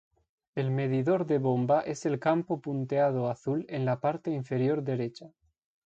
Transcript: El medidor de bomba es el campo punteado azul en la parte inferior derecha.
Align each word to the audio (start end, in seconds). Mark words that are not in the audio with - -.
El 0.55 0.71
medidor 0.71 1.27
de 1.27 1.37
bomba 1.37 1.81
es 1.81 2.07
el 2.07 2.17
campo 2.19 2.59
punteado 2.59 3.29
azul 3.29 3.67
en 3.69 3.85
la 3.85 3.99
parte 3.99 4.31
inferior 4.31 4.81
derecha. 4.81 5.29